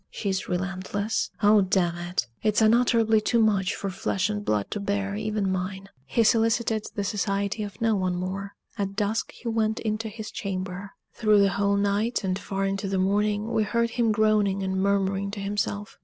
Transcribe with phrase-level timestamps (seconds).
[0.09, 1.29] she's relentless.
[1.43, 2.25] Oh, damn it!
[2.41, 7.03] It's unutterably too much for flesh and blood to bear, even mine." He solicited the
[7.03, 8.55] society of no one more.
[8.79, 10.93] At dusk he went into his chamber.
[11.13, 15.29] Through the whole night, and far into the morning, we heard him groaning and murmuring
[15.29, 15.99] to himself.